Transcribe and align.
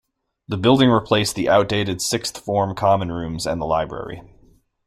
The 0.47 0.57
building 0.57 0.89
replaced 0.89 1.35
the 1.35 1.47
outdated 1.47 2.01
sixth 2.01 2.39
form 2.39 2.73
common 2.75 3.11
rooms 3.11 3.45
and 3.45 3.61
the 3.61 3.67
library. 3.67 4.23